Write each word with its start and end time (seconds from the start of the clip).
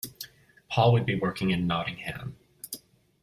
Paul 0.67 0.93
would 0.93 1.05
be 1.05 1.13
working 1.19 1.51
in 1.51 1.67
Nottingham. 1.67 2.35